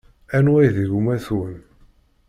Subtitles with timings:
[0.35, 1.59] Anwa i d gma-twen?